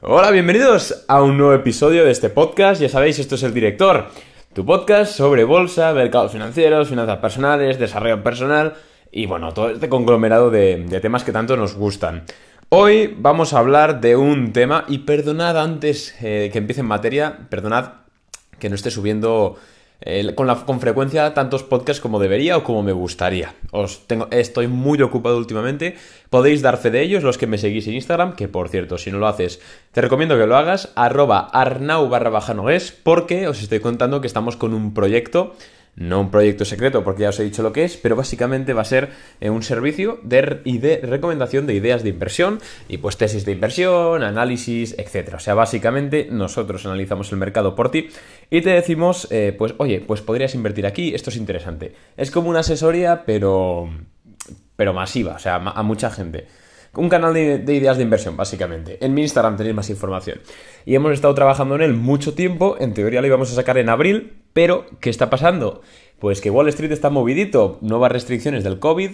Hola, 0.00 0.30
bienvenidos 0.30 1.04
a 1.08 1.20
un 1.22 1.36
nuevo 1.36 1.52
episodio 1.54 2.04
de 2.04 2.12
este 2.12 2.30
podcast. 2.30 2.80
Ya 2.80 2.88
sabéis, 2.88 3.18
esto 3.18 3.34
es 3.34 3.42
El 3.42 3.52
Director, 3.52 4.06
tu 4.52 4.64
podcast 4.64 5.12
sobre 5.12 5.42
bolsa, 5.42 5.92
mercados 5.92 6.30
financieros, 6.30 6.88
finanzas 6.88 7.18
personales, 7.18 7.80
desarrollo 7.80 8.22
personal 8.22 8.74
y 9.10 9.26
bueno, 9.26 9.52
todo 9.52 9.70
este 9.70 9.88
conglomerado 9.88 10.52
de, 10.52 10.86
temas 11.02 11.24
que 11.24 11.32
tanto 11.32 11.56
nos 11.56 11.74
gustan. 11.74 12.22
Hoy 12.68 13.12
vamos 13.18 13.52
a 13.52 13.58
hablar 13.58 14.00
de 14.00 14.14
un 14.14 14.52
tema 14.52 14.84
y 14.86 14.98
perdonad 14.98 15.58
antes 15.58 16.14
eh, 16.22 16.50
que 16.52 16.58
empiece 16.58 16.82
en 16.82 16.86
materia, 16.86 17.36
perdonad 17.50 17.94
que 18.60 18.68
no 18.68 18.76
esté 18.76 18.92
subiendo 18.92 19.56
con, 20.34 20.46
la, 20.46 20.54
con 20.64 20.80
frecuencia 20.80 21.34
tantos 21.34 21.64
podcasts 21.64 22.00
como 22.00 22.20
debería 22.20 22.56
o 22.56 22.64
como 22.64 22.82
me 22.82 22.92
gustaría. 22.92 23.54
Os 23.72 24.06
tengo, 24.06 24.28
estoy 24.30 24.68
muy 24.68 25.02
ocupado 25.02 25.36
últimamente. 25.36 25.96
Podéis 26.30 26.62
dar 26.62 26.78
fe 26.78 26.90
de 26.90 27.02
ellos 27.02 27.24
los 27.24 27.38
que 27.38 27.46
me 27.46 27.58
seguís 27.58 27.86
en 27.88 27.94
Instagram, 27.94 28.34
que 28.34 28.48
por 28.48 28.68
cierto, 28.68 28.98
si 28.98 29.10
no 29.10 29.18
lo 29.18 29.26
haces, 29.26 29.60
te 29.92 30.00
recomiendo 30.00 30.38
que 30.38 30.46
lo 30.46 30.56
hagas, 30.56 30.92
arroba 30.94 31.48
arnau 31.52 32.08
barra 32.08 32.30
porque 33.02 33.48
os 33.48 33.62
estoy 33.62 33.80
contando 33.80 34.20
que 34.20 34.26
estamos 34.26 34.56
con 34.56 34.72
un 34.72 34.94
proyecto 34.94 35.54
no 35.98 36.20
un 36.20 36.30
proyecto 36.30 36.64
secreto 36.64 37.02
porque 37.04 37.22
ya 37.22 37.30
os 37.30 37.40
he 37.40 37.44
dicho 37.44 37.62
lo 37.62 37.72
que 37.72 37.84
es, 37.84 37.96
pero 37.96 38.16
básicamente 38.16 38.72
va 38.72 38.82
a 38.82 38.84
ser 38.84 39.10
eh, 39.40 39.50
un 39.50 39.62
servicio 39.62 40.20
de, 40.22 40.60
de 40.64 41.00
recomendación 41.02 41.66
de 41.66 41.74
ideas 41.74 42.02
de 42.02 42.10
inversión 42.10 42.60
y 42.88 42.98
pues 42.98 43.16
tesis 43.16 43.44
de 43.44 43.52
inversión, 43.52 44.22
análisis, 44.22 44.94
etc. 44.98 45.34
O 45.34 45.40
sea, 45.40 45.54
básicamente 45.54 46.28
nosotros 46.30 46.86
analizamos 46.86 47.32
el 47.32 47.38
mercado 47.38 47.74
por 47.74 47.90
ti 47.90 48.08
y 48.50 48.60
te 48.60 48.70
decimos, 48.70 49.28
eh, 49.30 49.54
pues 49.56 49.74
oye, 49.78 50.00
pues 50.00 50.22
podrías 50.22 50.54
invertir 50.54 50.86
aquí, 50.86 51.14
esto 51.14 51.30
es 51.30 51.36
interesante. 51.36 51.94
Es 52.16 52.30
como 52.30 52.48
una 52.48 52.60
asesoría, 52.60 53.24
pero, 53.26 53.90
pero 54.76 54.92
masiva, 54.92 55.34
o 55.34 55.38
sea, 55.38 55.56
a 55.56 55.82
mucha 55.82 56.10
gente. 56.10 56.46
Un 56.94 57.08
canal 57.08 57.34
de, 57.34 57.62
ideas 57.74 57.96
de 57.96 58.02
inversión, 58.02 58.36
básicamente. 58.36 58.98
En 59.04 59.14
mi 59.14 59.22
Instagram 59.22 59.56
tenéis 59.56 59.76
más 59.76 59.90
información. 59.90 60.40
Y 60.86 60.94
hemos 60.94 61.12
estado 61.12 61.34
trabajando 61.34 61.74
en 61.76 61.82
él 61.82 61.94
mucho 61.94 62.34
tiempo. 62.34 62.76
En 62.80 62.94
teoría 62.94 63.20
lo 63.20 63.26
íbamos 63.26 63.52
a 63.52 63.54
sacar 63.54 63.78
en 63.78 63.88
abril. 63.88 64.32
Pero, 64.52 64.86
¿qué 65.00 65.10
está 65.10 65.30
pasando? 65.30 65.82
Pues 66.18 66.40
que 66.40 66.50
Wall 66.50 66.68
Street 66.68 66.92
está 66.92 67.10
movidito. 67.10 67.78
Nuevas 67.80 68.12
restricciones 68.12 68.64
del 68.64 68.78
COVID. 68.78 69.12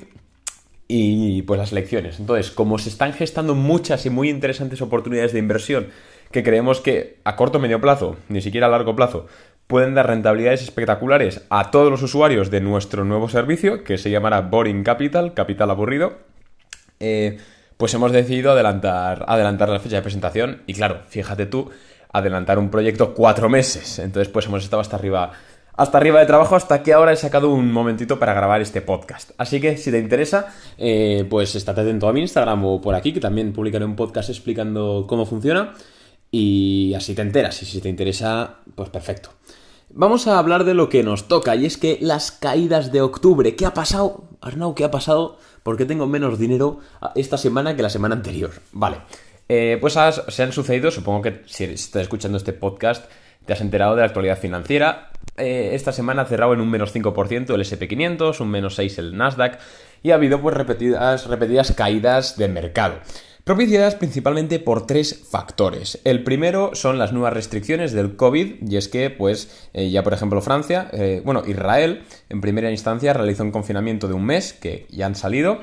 Y 0.86 1.42
pues 1.42 1.58
las 1.58 1.72
elecciones. 1.72 2.20
Entonces, 2.20 2.50
como 2.50 2.78
se 2.78 2.90
están 2.90 3.12
gestando 3.12 3.54
muchas 3.54 4.04
y 4.06 4.10
muy 4.10 4.28
interesantes 4.28 4.82
oportunidades 4.82 5.32
de 5.32 5.38
inversión 5.38 5.88
que 6.30 6.42
creemos 6.42 6.80
que 6.80 7.20
a 7.24 7.36
corto 7.36 7.58
o 7.58 7.60
medio 7.60 7.80
plazo, 7.80 8.16
ni 8.28 8.42
siquiera 8.42 8.66
a 8.66 8.70
largo 8.70 8.96
plazo, 8.96 9.26
pueden 9.66 9.94
dar 9.94 10.08
rentabilidades 10.08 10.62
espectaculares 10.62 11.46
a 11.48 11.70
todos 11.70 11.90
los 11.90 12.02
usuarios 12.02 12.50
de 12.50 12.60
nuestro 12.60 13.04
nuevo 13.04 13.28
servicio, 13.28 13.84
que 13.84 13.98
se 13.98 14.10
llamará 14.10 14.40
Boring 14.40 14.82
Capital, 14.82 15.32
capital 15.32 15.70
aburrido. 15.70 16.18
Eh, 16.98 17.38
pues 17.76 17.94
hemos 17.94 18.12
decidido 18.12 18.52
adelantar, 18.52 19.24
adelantar 19.28 19.68
la 19.68 19.80
fecha 19.80 19.96
de 19.96 20.02
presentación 20.02 20.62
y 20.66 20.74
claro, 20.74 21.02
fíjate 21.08 21.46
tú, 21.46 21.70
adelantar 22.14 22.58
un 22.58 22.70
proyecto 22.70 23.12
cuatro 23.12 23.50
meses. 23.50 23.98
Entonces 23.98 24.32
pues 24.32 24.46
hemos 24.46 24.64
estado 24.64 24.80
hasta 24.80 24.96
arriba, 24.96 25.32
hasta 25.74 25.98
arriba 25.98 26.20
de 26.20 26.26
trabajo 26.26 26.56
hasta 26.56 26.82
que 26.82 26.94
ahora 26.94 27.12
he 27.12 27.16
sacado 27.16 27.50
un 27.50 27.70
momentito 27.70 28.18
para 28.18 28.32
grabar 28.32 28.62
este 28.62 28.80
podcast. 28.80 29.32
Así 29.36 29.60
que 29.60 29.76
si 29.76 29.90
te 29.90 29.98
interesa, 29.98 30.54
eh, 30.78 31.26
pues 31.28 31.54
estate 31.54 31.82
atento 31.82 32.08
a 32.08 32.12
mi 32.12 32.22
Instagram 32.22 32.64
o 32.64 32.80
por 32.80 32.94
aquí, 32.94 33.12
que 33.12 33.20
también 33.20 33.52
publicaré 33.52 33.84
un 33.84 33.96
podcast 33.96 34.30
explicando 34.30 35.04
cómo 35.06 35.26
funciona 35.26 35.74
y 36.30 36.94
así 36.96 37.14
te 37.14 37.22
enteras. 37.22 37.62
Y 37.62 37.66
si 37.66 37.80
te 37.80 37.88
interesa, 37.88 38.60
pues 38.74 38.88
perfecto. 38.88 39.30
Vamos 39.90 40.26
a 40.26 40.38
hablar 40.38 40.64
de 40.64 40.74
lo 40.74 40.88
que 40.88 41.02
nos 41.02 41.28
toca 41.28 41.54
y 41.54 41.66
es 41.66 41.76
que 41.76 41.98
las 42.00 42.32
caídas 42.32 42.90
de 42.90 43.02
octubre. 43.02 43.54
¿Qué 43.54 43.66
ha 43.66 43.74
pasado? 43.74 44.24
Arnau, 44.40 44.74
¿qué 44.74 44.84
ha 44.84 44.90
pasado? 44.90 45.38
porque 45.64 45.86
tengo 45.86 46.06
menos 46.06 46.38
dinero 46.38 46.78
esta 47.16 47.36
semana 47.36 47.74
que 47.74 47.82
la 47.82 47.90
semana 47.90 48.14
anterior. 48.14 48.52
Vale. 48.70 48.98
Eh, 49.48 49.78
pues 49.80 49.94
se 50.28 50.42
han 50.42 50.52
sucedido, 50.52 50.90
supongo 50.90 51.22
que 51.22 51.42
si 51.46 51.64
estás 51.64 52.02
escuchando 52.02 52.38
este 52.38 52.52
podcast, 52.52 53.10
te 53.44 53.52
has 53.52 53.60
enterado 53.60 53.94
de 53.94 54.00
la 54.00 54.06
actualidad 54.06 54.38
financiera. 54.38 55.10
Eh, 55.36 55.70
esta 55.72 55.92
semana 55.92 56.22
ha 56.22 56.26
cerrado 56.26 56.54
en 56.54 56.60
un 56.60 56.70
menos 56.70 56.94
5% 56.94 57.54
el 57.54 57.60
SP500, 57.60 58.40
un 58.40 58.50
menos 58.50 58.78
6% 58.78 58.98
el 58.98 59.16
Nasdaq, 59.16 59.58
y 60.02 60.10
ha 60.10 60.14
habido 60.14 60.40
pues 60.40 60.56
repetidas, 60.56 61.26
repetidas 61.26 61.72
caídas 61.72 62.36
de 62.36 62.48
mercado 62.48 62.96
propiciadas 63.44 63.94
principalmente 63.94 64.58
por 64.58 64.86
tres 64.86 65.22
factores. 65.30 66.00
El 66.04 66.24
primero 66.24 66.70
son 66.74 66.98
las 66.98 67.12
nuevas 67.12 67.34
restricciones 67.34 67.92
del 67.92 68.16
COVID, 68.16 68.68
y 68.68 68.76
es 68.76 68.88
que, 68.88 69.10
pues, 69.10 69.68
eh, 69.74 69.90
ya 69.90 70.02
por 70.02 70.14
ejemplo 70.14 70.40
Francia, 70.40 70.88
eh, 70.92 71.20
bueno, 71.24 71.42
Israel, 71.46 72.02
en 72.30 72.40
primera 72.40 72.70
instancia 72.70 73.12
realizó 73.12 73.42
un 73.42 73.52
confinamiento 73.52 74.08
de 74.08 74.14
un 74.14 74.24
mes, 74.24 74.54
que 74.54 74.86
ya 74.90 75.06
han 75.06 75.14
salido. 75.14 75.60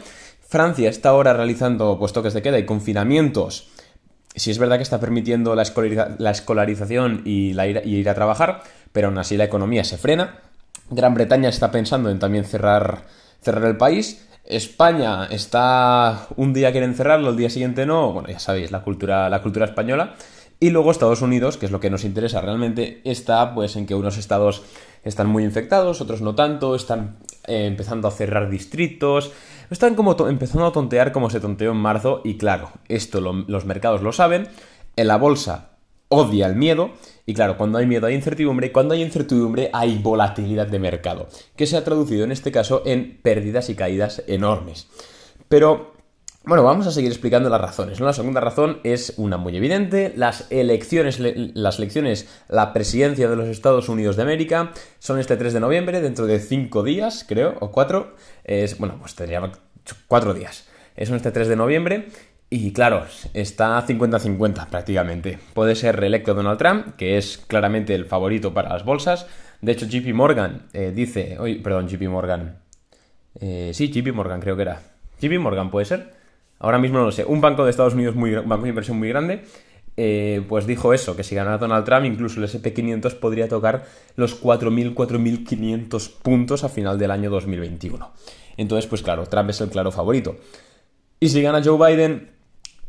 Francia 0.52 0.90
está 0.90 1.08
ahora 1.08 1.32
realizando 1.32 1.98
pues, 1.98 2.12
toques 2.12 2.34
de 2.34 2.42
queda 2.42 2.60
y 2.60 2.66
confinamientos. 2.66 3.70
Si 4.36 4.52
es 4.52 4.58
verdad 4.58 4.76
que 4.76 4.84
está 4.84 5.00
permitiendo 5.00 5.56
la, 5.56 5.62
escolarización 5.62 7.22
y, 7.24 7.58
y 7.58 7.96
ir 7.96 8.10
a 8.10 8.16
trabajar, 8.16 8.62
pero 8.92 9.08
aún 9.08 9.18
así 9.18 9.38
la 9.38 9.46
economía 9.46 9.86
se 9.86 9.98
frena. 9.98 10.42
Gran 10.90 11.14
Bretaña 11.14 11.48
está 11.48 11.72
pensando 11.72 12.10
en 12.10 12.20
también 12.20 12.44
cerrar, 12.44 13.04
cerrar 13.42 13.64
el 13.64 13.78
país. 13.78 14.28
España 14.44 15.24
está 15.28 16.28
un 16.36 16.52
día 16.52 16.74
quieren 16.74 16.96
cerrarlo, 16.96 17.30
el 17.30 17.38
día 17.38 17.50
siguiente 17.50 17.86
no, 17.86 18.12
bueno, 18.12 18.28
ya 18.28 18.40
sabéis, 18.40 18.72
la 18.72 18.82
cultura, 18.82 19.30
la 19.30 19.42
cultura 19.42 19.66
española. 19.66 20.16
Y 20.60 20.72
luego 20.72 20.92
Estados 20.92 21.22
Unidos, 21.22 21.56
que 21.56 21.66
es 21.66 21.72
lo 21.72 21.80
que 21.80 21.90
nos 21.90 22.04
interesa 22.04 22.42
realmente, 22.42 23.00
está 23.06 23.54
pues 23.56 23.78
en 23.78 23.86
que 23.86 23.96
unos 23.96 24.18
estados 24.18 24.64
están 25.06 25.28
muy 25.28 25.46
infectados, 25.46 26.02
otros 26.02 26.22
no 26.22 26.36
tanto, 26.36 26.76
están 26.76 27.20
eh, 27.48 27.66
empezando 27.66 28.08
a 28.08 28.12
cerrar 28.12 28.50
distritos, 28.50 29.32
están 29.70 29.96
como 29.96 30.16
empezando 30.28 30.68
a 30.68 30.72
tontear 30.72 31.12
como 31.12 31.30
se 31.30 31.40
tonteó 31.40 31.72
en 31.72 31.78
marzo 31.78 32.22
y 32.24 32.38
claro, 32.38 32.72
esto 32.88 33.22
los 33.22 33.66
mercados 33.66 34.02
lo 34.02 34.12
saben, 34.12 34.48
en 34.96 35.08
la 35.08 35.18
bolsa 35.18 35.72
odia 36.12 36.46
el 36.46 36.56
miedo. 36.56 36.92
Y 37.26 37.34
claro, 37.34 37.58
cuando 37.58 37.78
hay 37.78 37.86
miedo 37.86 38.08
hay 38.08 38.16
incertidumbre, 38.16 38.68
y 38.68 38.70
cuando 38.72 38.94
hay 38.94 39.02
incertidumbre 39.02 39.70
hay 39.74 39.98
volatilidad 39.98 40.68
de 40.68 40.80
mercado, 40.80 41.28
que 41.56 41.66
se 41.66 41.78
ha 41.78 41.84
traducido 41.84 42.24
en 42.24 42.32
este 42.32 42.52
caso 42.52 42.84
en 42.86 43.20
pérdidas 43.22 43.70
y 43.70 43.76
caídas 43.76 44.22
enormes. 44.28 44.88
Pero 45.48 45.94
bueno, 46.44 46.64
vamos 46.64 46.88
a 46.88 46.92
seguir 46.92 47.12
explicando 47.12 47.50
las 47.50 47.62
razones. 47.62 48.00
La 48.00 48.14
segunda 48.14 48.42
razón 48.42 48.80
es 48.84 49.14
una 49.18 49.38
muy 49.38 49.56
evidente. 49.56 50.12
Las 50.16 50.48
elecciones, 50.52 51.20
las 51.20 51.78
elecciones, 51.78 52.28
la 52.50 52.74
presidencia 52.74 53.30
de 53.30 53.36
los 53.36 53.48
Estados 53.48 53.90
Unidos 53.90 54.16
de 54.16 54.24
América 54.24 54.72
son 54.98 55.20
este 55.20 55.38
3 55.38 55.54
de 55.54 55.60
noviembre, 55.60 56.02
dentro 56.02 56.26
de 56.26 56.40
5 56.40 56.82
días, 56.82 57.26
creo, 57.28 57.56
o 57.60 57.72
4. 57.72 58.16
Es, 58.44 58.80
bueno, 58.80 58.98
pues 59.00 59.14
tendría 59.14 59.52
4 60.08 60.34
días. 60.34 60.68
Son 61.06 61.16
este 61.16 61.32
3 61.32 61.48
de 61.48 61.56
noviembre 61.56 62.08
y 62.50 62.74
claro, 62.74 63.06
está 63.34 63.86
50-50 63.86 64.68
prácticamente. 64.68 65.38
Puede 65.54 65.76
ser 65.76 65.96
reelecto 65.96 66.34
Donald 66.34 66.58
Trump, 66.58 66.96
que 66.98 67.18
es 67.18 67.38
claramente 67.38 67.94
el 67.94 68.06
favorito 68.06 68.54
para 68.54 68.70
las 68.70 68.84
bolsas. 68.84 69.28
De 69.62 69.74
hecho, 69.74 69.86
JP 69.86 70.14
Morgan 70.14 70.64
eh, 70.74 70.92
dice... 70.94 71.38
Oye, 71.40 71.62
perdón, 71.64 71.88
JP 71.88 72.10
Morgan. 72.10 72.58
Eh, 73.40 73.72
sí, 73.76 73.92
JP 73.92 74.14
Morgan 74.14 74.42
creo 74.42 74.56
que 74.56 74.64
era. 74.64 74.82
JP 75.22 75.40
Morgan 75.40 75.70
puede 75.70 75.86
ser. 75.86 76.21
Ahora 76.62 76.78
mismo 76.78 77.00
no 77.00 77.06
lo 77.06 77.12
sé. 77.12 77.26
Un 77.26 77.42
banco 77.42 77.66
de 77.66 77.72
Estados 77.72 77.96
Unidos, 77.96 78.16
muy, 78.16 78.34
banco 78.36 78.64
de 78.64 78.70
inversión 78.70 78.98
muy 78.98 79.10
grande, 79.10 79.44
eh, 79.98 80.46
pues 80.48 80.68
dijo 80.68 80.94
eso, 80.94 81.16
que 81.16 81.24
si 81.24 81.36
ganara 81.36 81.58
Donald 81.58 81.84
Trump, 81.84 82.06
incluso 82.06 82.40
el 82.40 82.48
SP500 82.48 83.16
podría 83.16 83.48
tocar 83.50 83.86
los 84.16 84.42
4.000, 84.42 84.94
4.500 84.94 86.12
puntos 86.22 86.64
a 86.64 86.70
final 86.70 86.98
del 87.00 87.12
año 87.12 87.30
2021. 87.32 88.12
Entonces, 88.58 88.88
pues 88.88 89.02
claro, 89.02 89.26
Trump 89.26 89.50
es 89.50 89.60
el 89.62 89.70
claro 89.70 89.92
favorito. 89.92 90.38
Y 91.20 91.30
si 91.30 91.42
gana 91.42 91.62
Joe 91.64 91.78
Biden, 91.78 92.32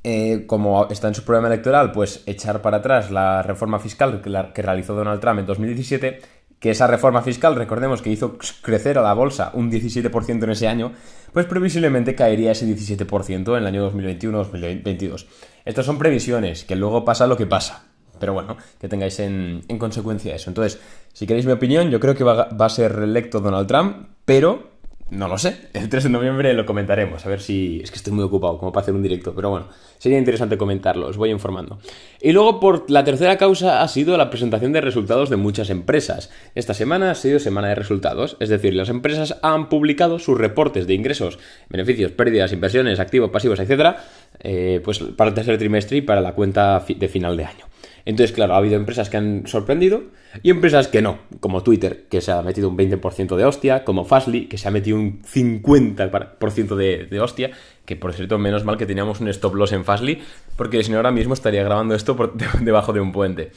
eh, 0.04 0.44
como 0.46 0.88
está 0.90 1.08
en 1.08 1.14
su 1.14 1.24
programa 1.24 1.48
electoral, 1.48 1.92
pues 1.92 2.22
echar 2.26 2.60
para 2.60 2.78
atrás 2.78 3.10
la 3.10 3.42
reforma 3.42 3.78
fiscal 3.78 4.20
que, 4.20 4.62
realizó 4.62 4.94
Donald 4.94 5.20
Trump 5.20 5.40
en 5.40 5.46
2017, 5.46 6.20
que 6.62 6.70
esa 6.70 6.86
reforma 6.86 7.22
fiscal, 7.22 7.56
recordemos 7.56 8.02
que 8.02 8.10
hizo 8.10 8.38
crecer 8.62 8.96
a 8.96 9.02
la 9.02 9.14
bolsa 9.14 9.50
un 9.54 9.68
17% 9.68 10.44
en 10.44 10.50
ese 10.50 10.68
año, 10.68 10.92
pues 11.32 11.44
previsiblemente 11.46 12.14
caería 12.14 12.52
ese 12.52 12.68
17% 12.68 13.56
en 13.56 13.56
el 13.56 13.66
año 13.66 13.90
2021-2022. 13.90 15.26
Estas 15.64 15.84
son 15.84 15.98
previsiones, 15.98 16.62
que 16.62 16.76
luego 16.76 17.04
pasa 17.04 17.26
lo 17.26 17.36
que 17.36 17.46
pasa. 17.46 17.86
Pero 18.20 18.32
bueno, 18.32 18.56
que 18.80 18.86
tengáis 18.86 19.18
en, 19.18 19.62
consecuencia 19.76 20.36
eso. 20.36 20.50
Entonces, 20.50 20.80
si 21.12 21.26
queréis 21.26 21.46
mi 21.46 21.52
opinión, 21.52 21.90
yo 21.90 21.98
creo 21.98 22.14
que 22.14 22.22
va, 22.22 22.44
va 22.50 22.66
a 22.66 22.70
ser 22.70 22.94
reelecto 22.94 23.40
Donald 23.40 23.66
Trump, 23.66 24.10
pero 24.24 24.71
no 25.12 25.28
lo 25.28 25.36
sé. 25.36 25.68
El 25.74 25.90
3 25.90 26.04
de 26.04 26.08
noviembre 26.08 26.54
lo 26.54 26.64
comentaremos. 26.64 27.26
A 27.26 27.28
ver 27.28 27.42
si. 27.42 27.80
Es 27.82 27.90
que 27.90 27.98
estoy 27.98 28.14
muy 28.14 28.24
ocupado 28.24 28.56
como 28.56 28.72
para 28.72 28.82
hacer 28.82 28.94
un 28.94 29.02
directo. 29.02 29.34
Pero 29.34 29.50
bueno, 29.50 29.68
sería 29.98 30.16
interesante 30.16 30.56
comentarlo. 30.56 31.06
Os 31.06 31.18
voy 31.18 31.30
informando. 31.30 31.78
Y 32.18 32.32
luego, 32.32 32.60
por 32.60 32.90
la 32.90 33.04
tercera 33.04 33.36
causa, 33.36 33.82
ha 33.82 33.88
sido 33.88 34.16
la 34.16 34.30
presentación 34.30 34.72
de 34.72 34.80
resultados 34.80 35.28
de 35.28 35.36
muchas 35.36 35.68
empresas. 35.68 36.30
Esta 36.54 36.72
semana 36.72 37.10
ha 37.10 37.14
sido 37.14 37.38
semana 37.40 37.68
de 37.68 37.74
resultados. 37.74 38.38
Es 38.40 38.48
decir, 38.48 38.72
las 38.72 38.88
empresas 38.88 39.38
han 39.42 39.68
publicado 39.68 40.18
sus 40.18 40.38
reportes 40.38 40.86
de 40.86 40.94
ingresos, 40.94 41.38
beneficios, 41.68 42.10
pérdidas, 42.12 42.54
inversiones, 42.54 42.98
activos, 42.98 43.28
pasivos, 43.28 43.60
etc. 43.60 43.96
Eh, 44.40 44.80
pues 44.82 44.98
para 44.98 45.28
el 45.28 45.34
tercer 45.34 45.58
trimestre 45.58 45.98
y 45.98 46.00
para 46.00 46.22
la 46.22 46.32
cuenta 46.32 46.82
de 46.88 47.08
final 47.08 47.36
de 47.36 47.44
año. 47.44 47.71
Entonces, 48.04 48.34
claro, 48.34 48.54
ha 48.54 48.58
habido 48.58 48.76
empresas 48.76 49.10
que 49.10 49.16
han 49.16 49.46
sorprendido 49.46 50.02
y 50.42 50.50
empresas 50.50 50.88
que 50.88 51.02
no, 51.02 51.18
como 51.40 51.62
Twitter, 51.62 52.06
que 52.08 52.20
se 52.20 52.32
ha 52.32 52.42
metido 52.42 52.68
un 52.68 52.76
20% 52.76 53.36
de 53.36 53.44
hostia, 53.44 53.84
como 53.84 54.04
Fastly, 54.04 54.46
que 54.46 54.58
se 54.58 54.68
ha 54.68 54.70
metido 54.70 54.96
un 54.96 55.22
50% 55.22 56.76
de, 56.76 57.06
de 57.06 57.20
hostia, 57.20 57.50
que 57.84 57.96
por 57.96 58.12
cierto, 58.12 58.38
menos 58.38 58.64
mal 58.64 58.76
que 58.76 58.86
teníamos 58.86 59.20
un 59.20 59.28
stop 59.28 59.54
loss 59.54 59.72
en 59.72 59.84
Fastly, 59.84 60.22
porque 60.56 60.82
si 60.82 60.90
no 60.90 60.96
ahora 60.96 61.12
mismo 61.12 61.34
estaría 61.34 61.62
grabando 61.62 61.94
esto 61.94 62.16
por 62.16 62.34
debajo 62.60 62.92
de 62.92 63.00
un 63.00 63.12
puente. 63.12 63.52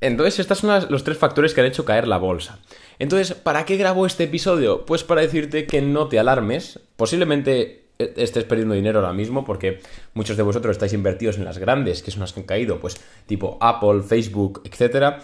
Entonces, 0.00 0.38
estos 0.38 0.58
son 0.58 0.86
los 0.90 1.02
tres 1.02 1.18
factores 1.18 1.54
que 1.54 1.60
han 1.60 1.66
hecho 1.66 1.84
caer 1.84 2.06
la 2.06 2.18
bolsa. 2.18 2.60
Entonces, 3.00 3.34
¿para 3.34 3.64
qué 3.64 3.76
grabo 3.76 4.06
este 4.06 4.24
episodio? 4.24 4.86
Pues 4.86 5.02
para 5.02 5.22
decirte 5.22 5.66
que 5.66 5.82
no 5.82 6.06
te 6.06 6.20
alarmes. 6.20 6.78
Posiblemente 6.96 7.87
estés 7.98 8.44
perdiendo 8.44 8.74
dinero 8.74 9.00
ahora 9.00 9.12
mismo 9.12 9.44
porque 9.44 9.80
muchos 10.14 10.36
de 10.36 10.42
vosotros 10.42 10.72
estáis 10.72 10.92
invertidos 10.92 11.36
en 11.36 11.44
las 11.44 11.58
grandes, 11.58 12.02
que 12.02 12.10
son 12.10 12.20
las 12.20 12.32
que 12.32 12.40
han 12.40 12.46
caído, 12.46 12.78
pues 12.78 13.00
tipo 13.26 13.58
Apple, 13.60 14.02
Facebook, 14.02 14.62
etcétera. 14.64 15.20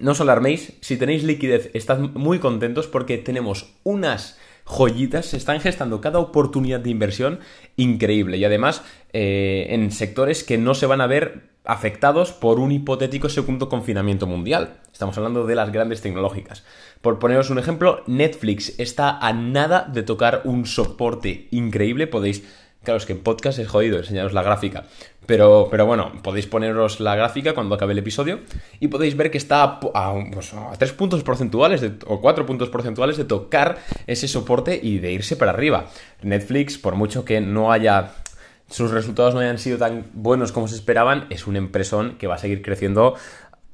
No 0.00 0.12
os 0.12 0.20
alarméis, 0.20 0.74
si 0.80 0.96
tenéis 0.96 1.22
liquidez, 1.22 1.70
estad 1.72 1.98
muy 1.98 2.38
contentos 2.38 2.88
porque 2.88 3.18
tenemos 3.18 3.74
unas 3.84 4.36
joyitas, 4.64 5.26
se 5.26 5.36
están 5.36 5.60
gestando 5.60 6.00
cada 6.00 6.18
oportunidad 6.18 6.80
de 6.80 6.90
inversión 6.90 7.38
increíble 7.76 8.36
y 8.36 8.44
además 8.44 8.82
eh, 9.12 9.68
en 9.70 9.92
sectores 9.92 10.42
que 10.42 10.58
no 10.58 10.74
se 10.74 10.86
van 10.86 11.00
a 11.00 11.06
ver 11.06 11.55
afectados 11.66 12.32
por 12.32 12.58
un 12.58 12.72
hipotético 12.72 13.28
segundo 13.28 13.68
confinamiento 13.68 14.26
mundial. 14.26 14.78
Estamos 14.92 15.16
hablando 15.18 15.46
de 15.46 15.54
las 15.54 15.72
grandes 15.72 16.00
tecnológicas. 16.00 16.64
Por 17.00 17.18
poneros 17.18 17.50
un 17.50 17.58
ejemplo, 17.58 18.02
Netflix 18.06 18.78
está 18.78 19.18
a 19.18 19.32
nada 19.32 19.88
de 19.92 20.02
tocar 20.02 20.42
un 20.44 20.66
soporte 20.66 21.48
increíble. 21.50 22.06
Podéis, 22.06 22.42
claro, 22.82 22.98
es 22.98 23.06
que 23.06 23.12
en 23.12 23.20
podcast 23.20 23.58
es 23.58 23.68
jodido 23.68 23.98
enseñaros 23.98 24.32
la 24.32 24.42
gráfica. 24.42 24.84
Pero, 25.26 25.66
pero 25.70 25.86
bueno, 25.86 26.12
podéis 26.22 26.46
poneros 26.46 27.00
la 27.00 27.16
gráfica 27.16 27.52
cuando 27.52 27.74
acabe 27.74 27.92
el 27.92 27.98
episodio 27.98 28.40
y 28.78 28.88
podéis 28.88 29.16
ver 29.16 29.32
que 29.32 29.38
está 29.38 29.62
a, 29.64 29.80
a, 29.92 30.14
pues, 30.32 30.92
puntos 30.92 31.24
porcentuales 31.24 31.84
o 32.06 32.20
cuatro 32.20 32.46
puntos 32.46 32.68
porcentuales 32.68 33.16
de 33.16 33.24
tocar 33.24 33.78
ese 34.06 34.28
soporte 34.28 34.78
y 34.80 34.98
de 34.98 35.12
irse 35.12 35.36
para 35.36 35.50
arriba. 35.50 35.86
Netflix, 36.22 36.78
por 36.78 36.94
mucho 36.94 37.24
que 37.24 37.40
no 37.40 37.72
haya 37.72 38.12
sus 38.68 38.90
resultados 38.90 39.34
no 39.34 39.40
hayan 39.40 39.58
sido 39.58 39.78
tan 39.78 40.06
buenos 40.12 40.52
como 40.52 40.68
se 40.68 40.74
esperaban, 40.74 41.26
es 41.30 41.46
un 41.46 41.56
empresón 41.56 42.16
que 42.18 42.26
va 42.26 42.34
a 42.34 42.38
seguir 42.38 42.62
creciendo 42.62 43.14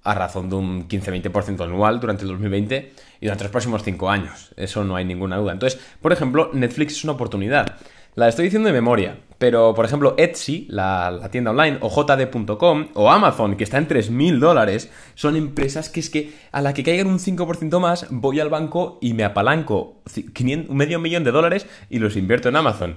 a 0.05 0.15
razón 0.15 0.51
de 0.51 0.57
un 0.57 0.89
15-20% 0.89 1.65
anual 1.65 2.01
durante 2.01 2.23
el 2.23 2.29
2020 2.31 2.93
y 3.21 3.27
durante 3.27 3.45
los 3.45 3.51
próximos 3.51 3.83
5 3.83 4.11
años. 4.11 4.53
Eso 4.57 4.85
no 4.85 4.97
hay 4.97 5.05
ninguna 5.05 5.37
duda. 5.37 5.53
Entonces, 5.53 5.81
por 6.01 6.13
ejemplo, 6.13 6.51
Netflix 6.53 6.95
es 6.95 7.05
una 7.05 7.13
oportunidad. 7.13 7.79
La 8.15 8.29
estoy 8.29 8.45
diciendo 8.45 8.67
de 8.67 8.75
memoria, 8.75 9.21
pero 9.39 9.75
por 9.75 9.87
ejemplo 9.87 10.15
Etsy, 10.19 10.67
la, 10.69 11.27
tienda 11.31 11.51
online, 11.51 11.79
o 11.81 11.89
JD.com, 11.89 12.89
o 12.93 13.11
Amazon, 13.11 13.57
que 13.57 13.65
está 13.65 13.79
en 13.79 13.89
3.000 13.89 14.39
dólares, 14.39 14.91
son 15.15 15.35
empresas 15.35 15.89
que 15.89 16.01
es 16.01 16.11
que 16.11 16.35
a 16.53 16.61
la 16.61 16.75
que 16.75 16.85
caigan 16.85 17.07
un 17.07 17.19
5% 17.19 17.81
más, 17.81 18.07
voy 18.11 18.39
al 18.39 18.51
banco 18.51 18.99
y 19.01 19.15
me 19.15 19.25
apalanco 19.25 20.03
medio 20.69 20.99
millón 20.99 21.25
de 21.25 21.31
dólares 21.31 21.67
y 21.89 22.01
los 22.01 22.17
invierto 22.17 22.51
en 22.51 22.57
Amazon. 22.57 22.97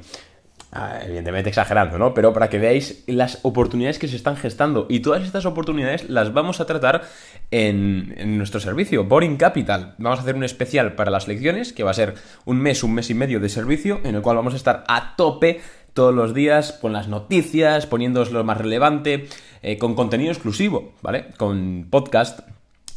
Ah, 0.78 1.00
evidentemente 1.02 1.48
exagerando, 1.48 1.98
¿no? 1.98 2.14
Pero 2.14 2.34
para 2.34 2.50
que 2.50 2.60
veáis 2.60 3.06
las 3.08 3.40
oportunidades 3.44 3.98
que 3.98 4.10
se 4.10 4.18
están 4.18 4.36
gestando. 4.36 4.88
Y 4.90 5.00
todas 5.00 5.24
estas 5.24 5.46
oportunidades 5.46 6.10
las 6.10 6.34
vamos 6.34 6.60
a 6.60 6.66
tratar 6.66 7.04
en, 7.50 8.38
nuestro 8.38 8.60
servicio, 8.60 9.06
Boring 9.06 9.38
Capital. 9.38 9.96
Vamos 10.00 10.20
a 10.20 10.24
hacer 10.24 10.36
un 10.36 10.44
especial 10.44 10.96
para 10.96 11.12
las 11.12 11.30
lecciones, 11.30 11.72
que 11.72 11.86
va 11.86 11.92
a 11.92 11.94
ser 11.94 12.16
un 12.44 12.60
mes, 12.60 12.84
un 12.84 12.94
mes 12.94 13.10
y 13.10 13.14
medio 13.14 13.40
de 13.40 13.48
servicio, 13.48 14.02
en 14.04 14.16
el 14.16 14.22
cual 14.22 14.36
vamos 14.36 14.54
a 14.54 14.58
estar 14.58 14.84
a 14.90 15.16
tope 15.16 15.62
todos 15.94 16.14
los 16.14 16.34
días 16.34 16.74
con 16.74 16.92
las 16.92 17.08
noticias, 17.08 17.86
poniéndoos 17.86 18.34
lo 18.34 18.44
más 18.44 18.58
relevante, 18.58 19.30
eh, 19.62 19.78
con 19.78 19.96
contenido 19.96 20.34
exclusivo, 20.34 20.92
¿vale? 21.02 21.28
Con 21.38 21.88
podcast 21.90 22.42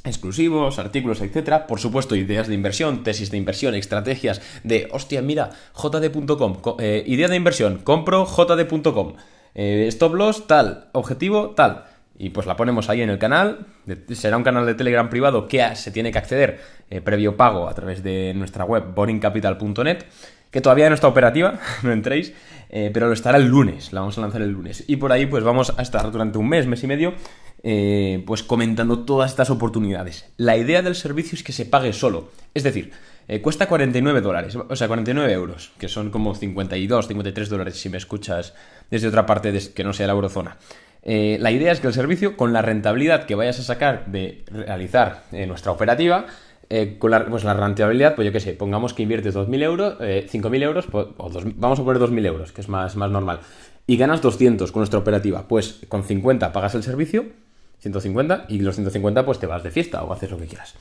exclusivos, 0.09 0.79
artículos, 0.79 1.21
etcétera. 1.21 1.67
Por 1.67 1.81
supuesto, 1.81 2.17
ideas 2.17 2.49
de 2.49 2.55
inversión, 2.55 3.03
tesis 3.03 3.31
de 3.31 3.37
inversión, 3.37 3.75
estrategias 3.75 4.41
de, 4.65 4.89
hostia, 4.91 5.23
mira, 5.23 5.51
jd.com, 5.75 6.57
eh, 6.79 7.05
idea 7.07 7.29
de 7.29 7.37
inversión, 7.37 7.79
compro 7.85 8.27
jd.com, 8.27 9.15
eh, 9.55 9.87
stop 9.89 10.15
loss, 10.15 10.47
tal, 10.47 10.89
objetivo, 10.93 11.51
tal. 11.51 11.85
Y 12.19 12.31
pues 12.31 12.47
la 12.47 12.57
ponemos 12.57 12.89
ahí 12.89 13.01
en 13.01 13.11
el 13.11 13.19
canal. 13.19 13.67
será 14.13 14.37
un 14.37 14.43
canal 14.43 14.67
de 14.67 14.75
Telegram 14.75 15.09
privado 15.09 15.47
que 15.47 15.77
se 15.77 15.93
tiene 15.93 16.11
que 16.11 16.19
acceder 16.19 16.61
eh, 16.91 17.01
previo 17.01 17.37
pago 17.37 17.69
a 17.69 17.75
través 17.75 18.03
de 18.03 18.35
nuestra 18.35 18.65
web 18.65 18.93
boringcapital.net, 18.93 20.05
que 20.51 20.61
todavía 20.61 20.89
no 20.89 20.97
está 20.97 21.07
operativa, 21.07 21.61
no 21.85 21.93
entréis, 21.93 22.33
pero 22.69 23.07
lo 23.07 23.15
estará 23.15 23.39
el 23.39 23.47
lunes, 23.47 23.95
la 23.95 24.01
vamos 24.01 24.19
a 24.19 24.21
lanzar 24.21 24.43
el 24.43 24.51
lunes. 24.51 24.85
Y 24.89 24.97
por 24.97 25.13
ahí 25.13 25.27
pues 25.27 25.45
vamos 25.45 25.73
a 25.77 25.81
estar 25.81 26.11
durante 26.11 26.39
un 26.39 26.49
mes, 26.49 26.67
mes 26.67 26.83
y 26.83 26.87
medio, 26.87 27.15
eh, 27.65 28.23
pues 28.25 28.45
comentando 28.45 29.01
todas 29.01 29.31
estas 29.31 29.51
oportunidades. 29.51 30.31
La 30.37 30.57
idea 30.57 30.81
del 30.81 30.95
servicio 30.95 31.35
es 31.35 31.43
que 31.43 31.53
se 31.53 31.67
pague 31.67 31.93
solo. 31.93 32.31
Es 32.55 32.63
decir, 32.63 32.93
eh, 33.27 33.41
cuesta 33.41 33.67
49 33.67 34.21
dólares, 34.21 34.57
o 34.57 34.77
sea, 34.77 34.87
49 34.87 35.33
euros, 35.33 35.73
que 35.79 35.89
son 35.89 36.11
como 36.11 36.35
52, 36.35 37.09
53 37.09 37.49
dólares 37.49 37.81
si 37.81 37.89
me 37.89 37.99
escuchas 37.99 38.55
desde 38.91 39.09
otra 39.09 39.27
parte 39.27 39.53
que 39.75 39.85
no 39.85 39.93
sea 39.93 40.07
la 40.07 40.13
eurozona. 40.13 40.57
Eh, 41.03 41.37
la 41.41 41.51
idea 41.51 41.73
es 41.73 41.81
que 41.81 41.89
el 41.89 41.93
servicio, 41.95 42.37
con 42.37 42.53
la 42.53 42.63
rentabilidad 42.63 43.25
que 43.27 43.35
vayas 43.35 43.59
a 43.59 43.63
sacar 43.63 44.07
de 44.07 44.45
realizar 44.51 45.25
nuestra 45.33 45.73
operativa, 45.73 46.27
con 46.99 47.11
la, 47.11 47.25
pues 47.25 47.45
la 47.45 47.55
rentabilidad, 47.55 48.15
pues 48.15 48.27
yo 48.27 48.33
qué 48.33 48.41
sé, 48.41 48.53
pongamos 48.53 48.93
que 48.93 49.03
inviertes 49.03 49.35
2.000 49.35 49.63
euros, 49.63 49.99
5.000 49.99 50.63
euros, 50.63 50.87
pues, 50.87 51.07
o 51.17 51.31
vamos 51.57 51.81
a 51.81 51.85
poner 51.85 52.01
2.000 52.03 52.27
euros, 52.27 52.53
que 52.53 52.61
es 52.61 52.69
más, 52.69 52.95
más 52.95 53.11
normal, 53.11 53.41
y 53.87 53.97
ganas 53.97 54.21
200 54.21 54.71
con 54.71 54.81
nuestra 54.81 54.99
operativa, 54.99 55.49
pues 55.49 55.81
con 55.89 56.05
50 56.05 56.53
pagas 56.53 56.75
el 56.75 56.83
servicio 56.83 57.25
150 57.81 58.47
y 58.49 58.61
los 58.61 58.75
150 58.75 59.25
pues 59.25 59.39
te 59.39 59.47
vas 59.47 59.63
de 59.63 59.71
fiesta 59.71 60.03
o 60.03 60.13
haces 60.13 60.31
lo 60.31 60.39
que 60.39 60.47
quieras. 60.47 60.75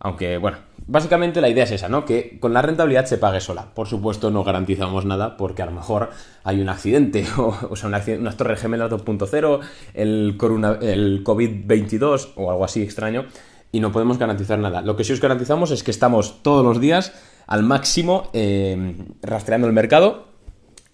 Aunque, 0.00 0.38
bueno, 0.38 0.58
básicamente 0.86 1.40
la 1.40 1.48
idea 1.48 1.64
es 1.64 1.72
esa, 1.72 1.88
¿no? 1.88 2.04
Que 2.04 2.38
con 2.38 2.52
la 2.52 2.62
rentabilidad 2.62 3.06
se 3.06 3.18
pague 3.18 3.40
sola. 3.40 3.74
Por 3.74 3.88
supuesto, 3.88 4.30
no 4.30 4.44
garantizamos 4.44 5.04
nada 5.04 5.36
porque 5.36 5.62
a 5.62 5.66
lo 5.66 5.72
mejor 5.72 6.10
hay 6.44 6.60
un 6.60 6.68
accidente, 6.68 7.26
o, 7.36 7.74
sea, 7.74 7.88
un 7.88 7.94
accidente, 7.94 8.22
unas 8.22 8.36
torres 8.36 8.60
gemelas 8.60 8.90
2.0, 8.90 9.60
el, 9.94 10.38
el 10.82 11.24
COVID-22 11.24 12.28
o 12.36 12.50
algo 12.50 12.64
así 12.64 12.82
extraño, 12.82 13.26
y 13.72 13.80
no 13.80 13.90
podemos 13.90 14.18
garantizar 14.18 14.58
nada. 14.60 14.82
Lo 14.82 14.96
que 14.96 15.02
sí 15.02 15.12
os 15.12 15.20
garantizamos 15.20 15.72
es 15.72 15.82
que 15.82 15.90
estamos 15.90 16.42
todos 16.44 16.64
los 16.64 16.80
días 16.80 17.12
al 17.48 17.64
máximo 17.64 18.30
eh, 18.34 18.94
rastreando 19.22 19.66
el 19.66 19.72
mercado 19.72 20.27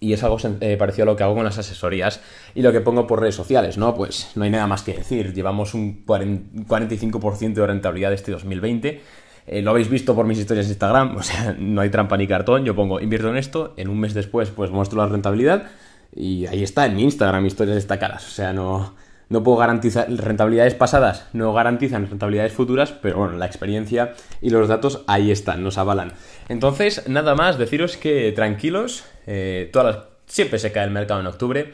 y 0.05 0.13
es 0.13 0.23
algo 0.23 0.37
eh, 0.61 0.77
parecido 0.77 1.03
a 1.03 1.05
lo 1.07 1.15
que 1.15 1.23
hago 1.23 1.33
con 1.33 1.43
las 1.43 1.57
asesorías 1.57 2.21
y 2.53 2.61
lo 2.61 2.71
que 2.71 2.79
pongo 2.79 3.07
por 3.07 3.21
redes 3.21 3.33
sociales, 3.33 3.75
¿no? 3.79 3.95
Pues 3.95 4.31
no 4.35 4.43
hay 4.43 4.51
nada 4.51 4.67
más 4.67 4.83
que 4.83 4.93
decir. 4.93 5.33
Llevamos 5.33 5.73
un 5.73 6.05
45% 6.05 7.53
de 7.53 7.65
rentabilidad 7.65 8.13
este 8.13 8.31
2020. 8.31 9.01
Eh, 9.47 9.61
lo 9.63 9.71
habéis 9.71 9.89
visto 9.89 10.13
por 10.13 10.27
mis 10.27 10.37
historias 10.37 10.67
de 10.67 10.73
Instagram, 10.73 11.15
o 11.17 11.23
sea, 11.23 11.55
no 11.57 11.81
hay 11.81 11.89
trampa 11.89 12.17
ni 12.17 12.27
cartón. 12.27 12.65
Yo 12.65 12.75
pongo 12.75 12.99
invierto 12.99 13.29
en 13.29 13.37
esto, 13.37 13.73
en 13.77 13.89
un 13.89 13.99
mes 13.99 14.13
después, 14.13 14.51
pues 14.51 14.69
muestro 14.69 14.99
la 14.99 15.07
rentabilidad 15.07 15.71
y 16.15 16.45
ahí 16.45 16.61
está 16.61 16.85
en 16.85 16.95
mi 16.95 17.03
Instagram, 17.03 17.43
historias 17.47 17.75
destacadas. 17.75 18.27
O 18.27 18.31
sea, 18.31 18.53
no, 18.53 18.93
no 19.29 19.43
puedo 19.43 19.57
garantizar 19.57 20.11
rentabilidades 20.11 20.75
pasadas, 20.75 21.27
no 21.33 21.53
garantizan 21.53 22.07
rentabilidades 22.07 22.53
futuras, 22.53 22.91
pero 22.91 23.17
bueno, 23.17 23.37
la 23.37 23.45
experiencia 23.45 24.13
y 24.41 24.49
los 24.49 24.67
datos 24.67 25.03
ahí 25.07 25.31
están, 25.31 25.63
nos 25.63 25.77
avalan. 25.77 26.13
Entonces, 26.49 27.07
nada 27.07 27.35
más, 27.35 27.57
deciros 27.57 27.97
que 27.97 28.31
tranquilos, 28.31 29.05
eh, 29.27 29.69
todas 29.73 30.05
siempre 30.27 30.59
se 30.59 30.71
cae 30.71 30.85
el 30.85 30.91
mercado 30.91 31.19
en 31.19 31.27
octubre, 31.27 31.73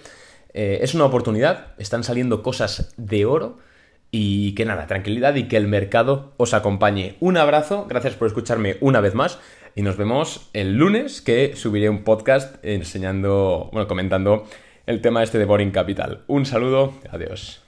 eh, 0.54 0.80
es 0.82 0.94
una 0.94 1.06
oportunidad, 1.06 1.68
están 1.78 2.04
saliendo 2.04 2.44
cosas 2.44 2.94
de 2.98 3.25
oro. 3.25 3.60
Y 4.14 4.56
que 4.56 4.66
nada, 4.66 4.88
tranquilidad 4.88 5.36
y 5.36 5.48
que 5.48 5.56
el 5.56 5.68
mercado 5.68 6.34
os 6.36 6.54
acompañe. 6.54 7.16
Un 7.22 7.38
abrazo, 7.38 7.86
gracias 7.88 8.16
por 8.16 8.28
escucharme 8.28 8.75
una 8.82 9.00
vez 9.00 9.16
más 9.16 9.40
y 9.75 9.84
nos 9.84 9.96
vemos 9.96 10.50
el 10.54 10.75
lunes 10.75 11.22
que 11.22 11.56
subiré 11.56 11.90
un 11.90 12.04
podcast 12.04 12.58
enseñando, 12.64 13.70
bueno, 13.72 13.88
comentando 13.88 14.46
el 14.92 15.02
tema 15.02 15.24
este 15.24 15.40
de 15.40 15.46
Boring 15.46 15.72
Capital. 15.72 16.20
Un 16.28 16.46
saludo, 16.46 16.94
adiós. 17.10 17.62